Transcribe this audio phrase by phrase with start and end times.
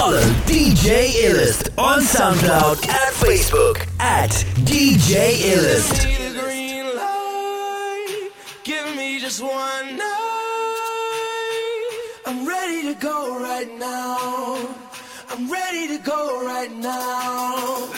[0.00, 4.30] Follow DJ Illist on SoundCloud and Facebook at
[4.64, 5.12] DJ
[5.52, 6.06] Illist.
[8.64, 10.70] Give me just one night.
[12.24, 14.74] I'm ready to go right now.
[15.28, 17.92] I'm ready to go right now.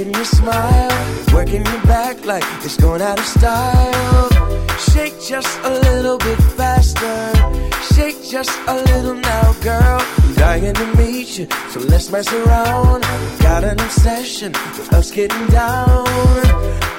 [0.00, 4.30] I'm your smile, working your back like it's going out of style.
[4.78, 7.34] Shake just a little bit faster,
[7.92, 10.00] shake just a little now, girl.
[10.00, 13.02] I'm dying to meet you, so let's mess around.
[13.40, 16.06] Got an obsession with us getting down.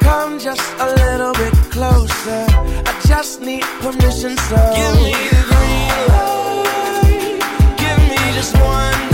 [0.02, 2.46] Come just a little bit closer.
[2.86, 7.40] I just need permission, so give me the green light.
[7.80, 9.10] Give me just one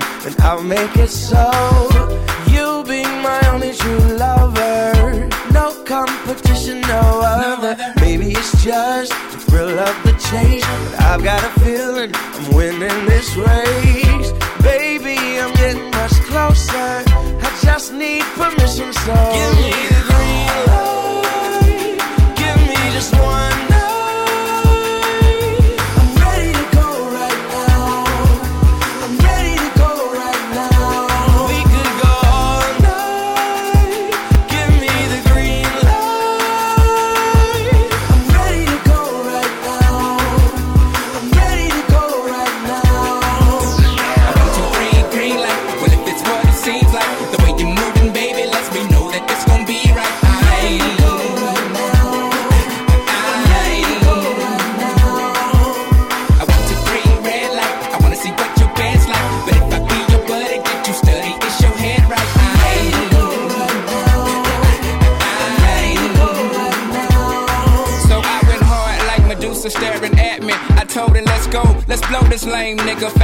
[0.00, 1.50] then I'll make it so.
[2.48, 5.28] You'll be my only true lover.
[5.52, 7.76] No competition, no other.
[8.00, 10.64] Maybe it's just the thrill of the chase.
[10.64, 14.32] But I've got a feeling I'm winning this race.
[14.62, 17.02] Baby, I'm getting much closer.
[17.46, 19.14] I just need permission, so.
[19.34, 19.91] Give me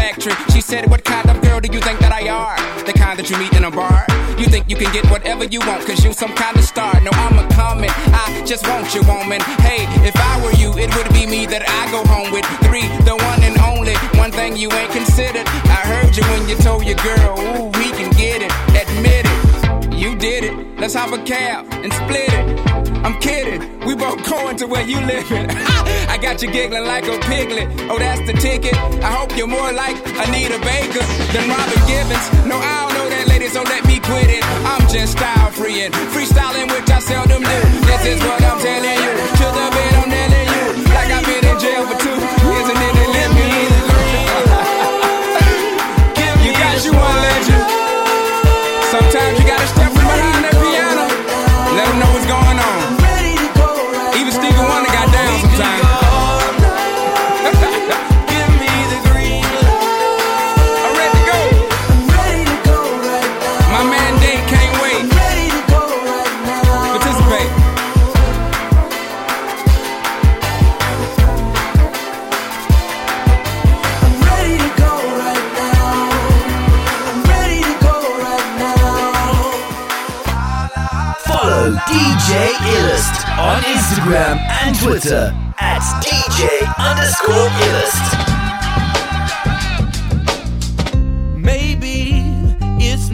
[0.08, 0.32] factory.
[0.52, 2.56] She said, what kind of girl do you think that I are?
[2.84, 4.06] The kind that you meet in a bar?
[4.38, 6.92] You think you can get whatever you want, cause you some kind of star.
[7.00, 9.41] No, I'm a comment, I just want you, woman.
[9.60, 12.46] Hey, if I were you, it would be me that I go home with.
[12.64, 15.46] Three, the one and only, one thing you ain't considered.
[15.69, 18.52] I heard you when you told your girl, ooh, we can get it.
[18.72, 20.80] Admit it, you did it.
[20.80, 22.68] Let's hop a cab and split it.
[23.04, 23.60] I'm kidding.
[23.86, 25.47] We both going to where you living.
[26.12, 27.69] I got you giggling like a piglet.
[27.91, 28.75] Oh, that's the ticket.
[29.03, 32.26] I hope you're more like Anita Baker than Robin Givens.
[32.47, 34.44] No, I don't know that lady, so let me quit it.
[34.66, 37.58] I'm just style free and freestyling, which I seldom do.
[37.87, 39.12] This is what I'm telling you.
[39.41, 40.66] To the bed, I'm nailing you.
[40.91, 42.18] Like I've been in jail for two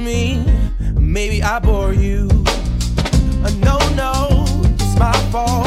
[0.04, 0.44] me.
[0.94, 2.28] Maybe I bore you.
[3.42, 5.63] Uh, no, no, it's my fault.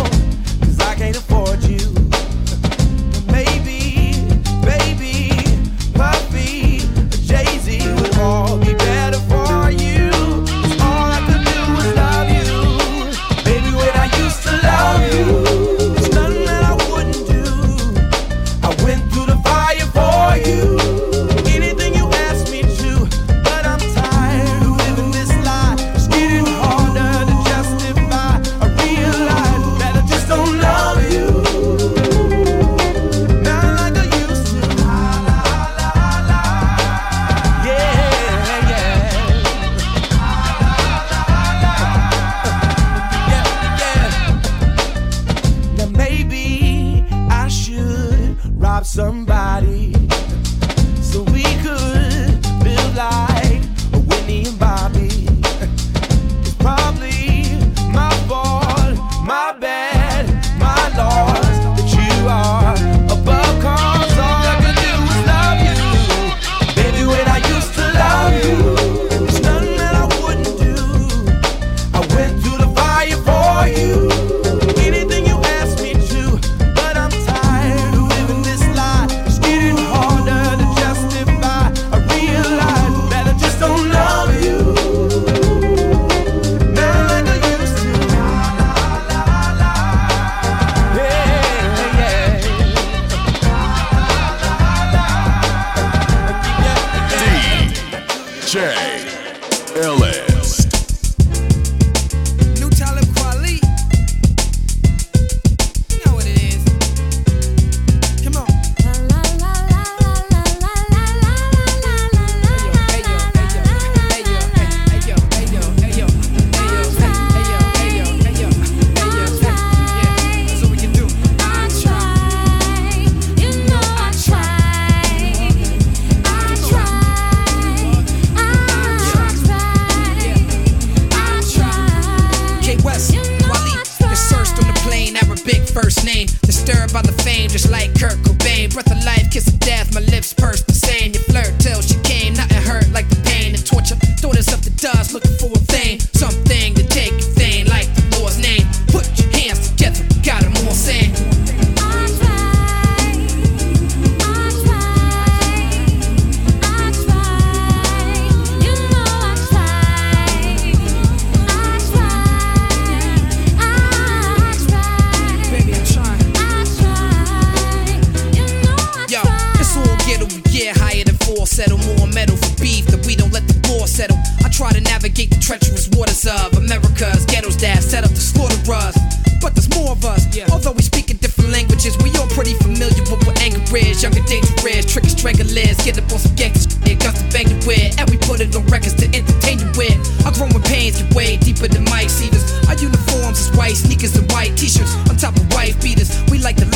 [173.97, 174.21] Settle.
[174.45, 178.53] I try to navigate the treacherous waters of America's ghettos that set up to slaughter
[178.71, 178.93] us.
[179.41, 180.45] But there's more of us, Yeah.
[180.53, 181.97] although we speak in different languages.
[182.05, 186.19] We all pretty familiar with what anger is, younger dangerous, tricky strangulers, get up on
[186.19, 189.05] some gangster shit, guns to bang you with, and we put it on records to
[189.17, 189.97] entertain you with.
[190.25, 192.45] Our growing pains get way deeper than Mike Seaver's.
[192.69, 196.13] Our uniforms is white, sneakers and white t-shirts on top of white beaters.
[196.29, 196.69] We like the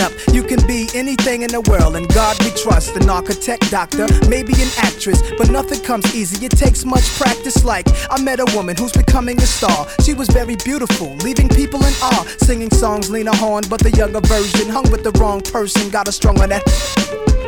[0.00, 0.12] up.
[0.32, 2.96] You can be anything in the world, and God we trust.
[2.96, 6.44] An architect, doctor, maybe an actress, but nothing comes easy.
[6.44, 7.64] It takes much practice.
[7.64, 9.86] Like, I met a woman who's becoming a star.
[10.02, 12.24] She was very beautiful, leaving people in awe.
[12.38, 15.90] Singing songs, Lena Horne, but the younger version hung with the wrong person.
[15.90, 17.47] Got a strong on that.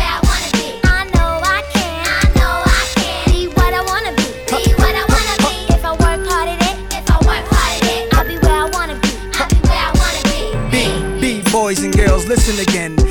[12.31, 13.10] Listen again.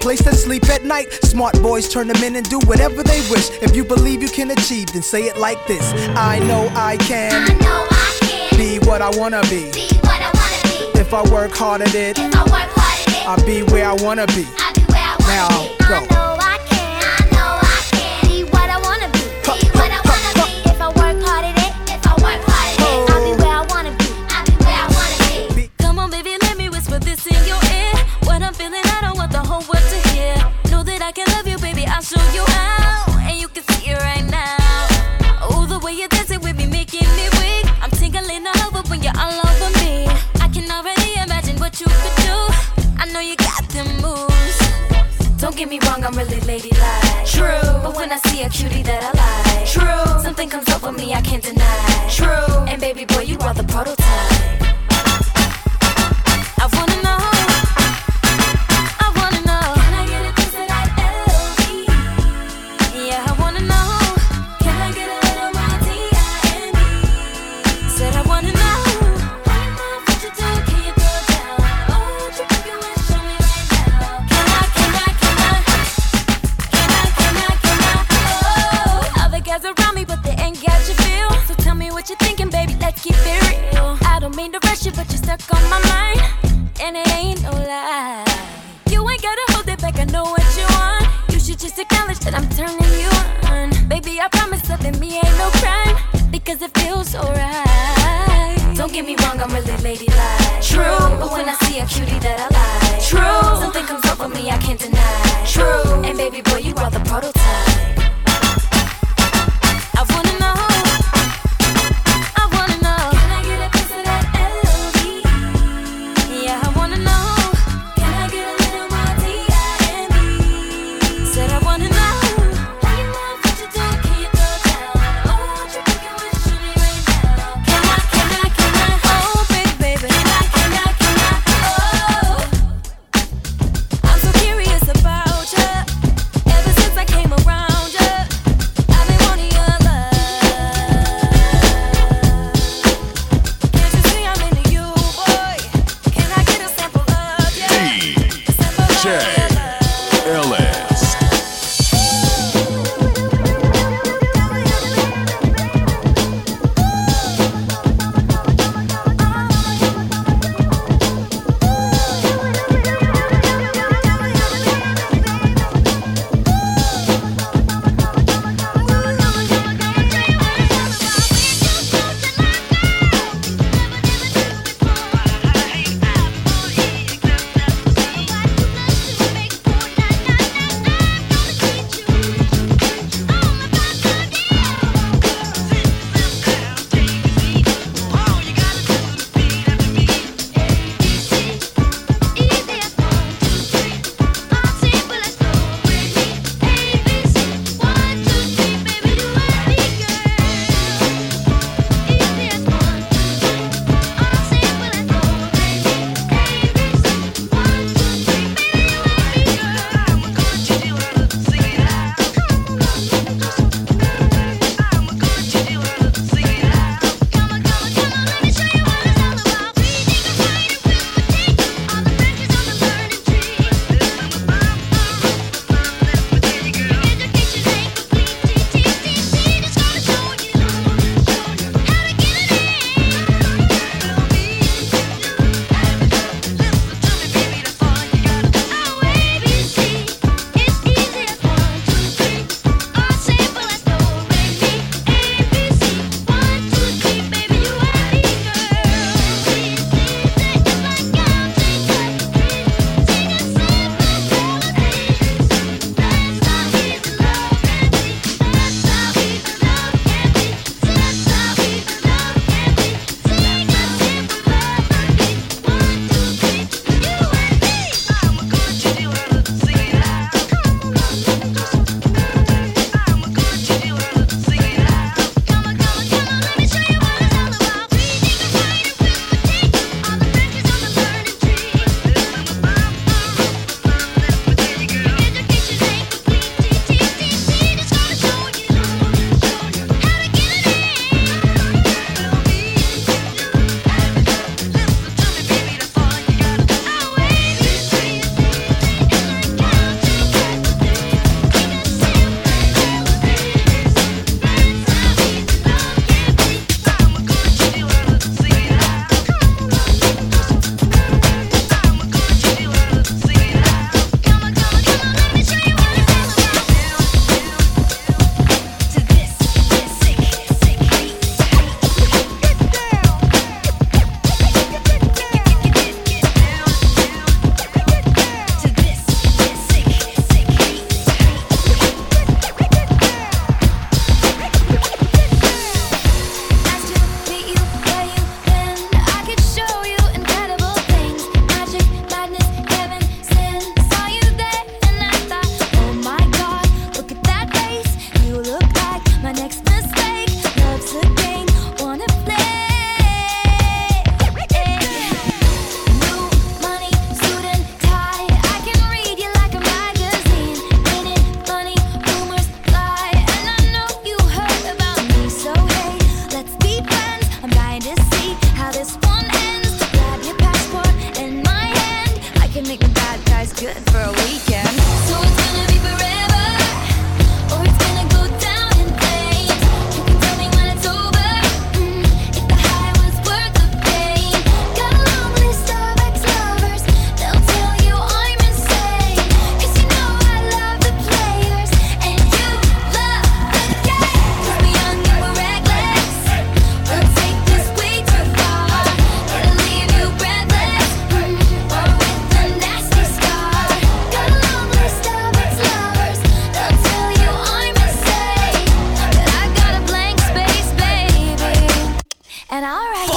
[0.00, 1.12] place to sleep at night.
[1.24, 3.50] Smart boys turn them in and do whatever they wish.
[3.62, 7.32] If you believe you can achieve, then say it like this I know I can
[7.50, 8.18] I know I
[8.50, 9.70] can be what I wanna be.
[9.72, 11.00] be what I wanna be.
[11.00, 13.86] If I work hard at it, If I work hard at it, I'll be where
[13.86, 14.46] I wanna be.
[14.58, 16.08] I'll be where I wanna Now, be.
[16.14, 16.29] go.
[45.60, 47.26] Get me wrong, I'm really ladylike.
[47.26, 47.60] True.
[47.82, 50.22] But when I see a cutie that I like, true.
[50.22, 51.59] Something comes over me I can't deny.
[99.66, 100.62] Really ladylike.
[100.62, 102.49] True, but when I see a cutie that I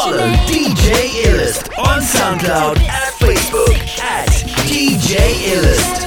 [0.03, 4.27] Follow DJ Illist on SoundCloud and Facebook at
[4.67, 5.15] DJ
[5.53, 6.02] Illist.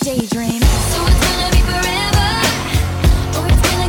[0.00, 0.60] daydream.
[0.60, 2.30] So it's gonna be forever.
[3.36, 3.83] Oh, it's gonna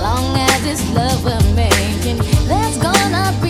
[0.00, 3.45] Long as it's love we're making, that's gonna be.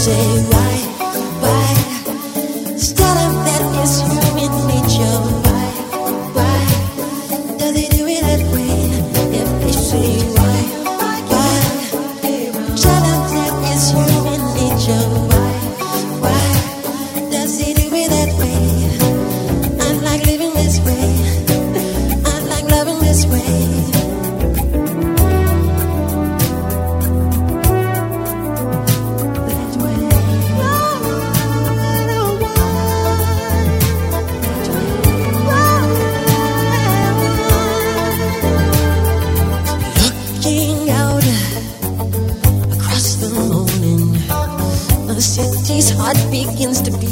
[0.00, 0.59] say right.
[46.52, 47.09] begins to be